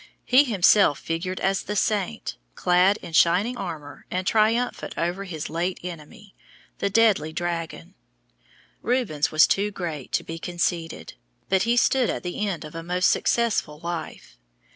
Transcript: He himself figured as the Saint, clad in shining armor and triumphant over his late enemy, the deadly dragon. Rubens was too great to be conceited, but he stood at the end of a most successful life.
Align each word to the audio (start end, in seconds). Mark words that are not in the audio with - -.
He 0.25 0.45
himself 0.45 0.97
figured 0.97 1.39
as 1.41 1.61
the 1.61 1.75
Saint, 1.75 2.35
clad 2.55 2.97
in 3.03 3.13
shining 3.13 3.55
armor 3.55 4.07
and 4.09 4.25
triumphant 4.25 4.95
over 4.97 5.25
his 5.25 5.47
late 5.47 5.79
enemy, 5.83 6.33
the 6.79 6.89
deadly 6.89 7.31
dragon. 7.31 7.93
Rubens 8.81 9.31
was 9.31 9.45
too 9.45 9.69
great 9.69 10.11
to 10.13 10.23
be 10.23 10.39
conceited, 10.39 11.13
but 11.49 11.65
he 11.69 11.77
stood 11.77 12.09
at 12.09 12.23
the 12.23 12.47
end 12.47 12.65
of 12.65 12.73
a 12.73 12.81
most 12.81 13.11
successful 13.11 13.77
life. 13.77 14.39